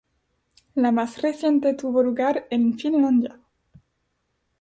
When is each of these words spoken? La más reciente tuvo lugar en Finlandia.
La 0.73 0.91
más 0.91 1.21
reciente 1.21 1.75
tuvo 1.75 2.01
lugar 2.01 2.47
en 2.49 2.73
Finlandia. 2.79 3.39